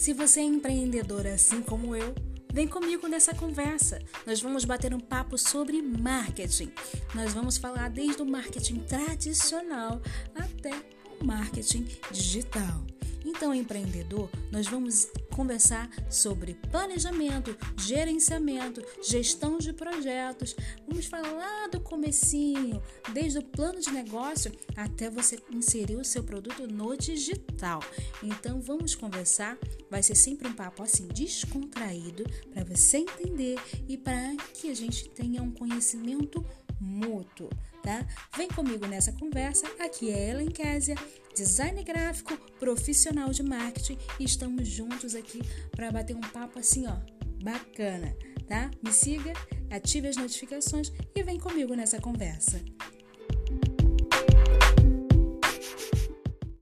[0.00, 2.14] Se você é empreendedor assim como eu,
[2.50, 4.00] vem comigo nessa conversa.
[4.26, 6.72] Nós vamos bater um papo sobre marketing.
[7.14, 10.00] Nós vamos falar desde o marketing tradicional
[10.34, 10.70] até
[11.20, 12.82] o marketing digital.
[13.24, 20.56] Então, empreendedor, nós vamos conversar sobre planejamento, gerenciamento, gestão de projetos.
[20.86, 22.82] Vamos falar do comecinho,
[23.12, 27.80] desde o plano de negócio até você inserir o seu produto no digital.
[28.22, 29.56] Então, vamos conversar.
[29.90, 33.58] Vai ser sempre um papo assim descontraído para você entender
[33.88, 36.44] e para que a gente tenha um conhecimento
[36.80, 37.50] mútuo,
[37.82, 38.06] tá?
[38.36, 39.66] Vem comigo nessa conversa.
[39.78, 40.96] Aqui é Ellen Késia,
[41.34, 45.40] design gráfico, profissional de marketing e estamos juntos aqui
[45.72, 46.96] para bater um papo assim, ó,
[47.42, 48.14] bacana,
[48.46, 48.70] tá?
[48.82, 49.32] Me siga,
[49.70, 52.62] ative as notificações e vem comigo nessa conversa.